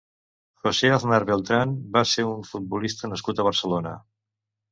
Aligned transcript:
José 0.67 0.89
Aznar 0.93 1.19
Beltrán 1.31 1.75
va 1.97 2.03
ser 2.13 2.25
un 2.29 2.41
futbolista 2.53 3.13
nascut 3.13 3.43
a 3.43 3.45
Barcelona. 3.51 3.93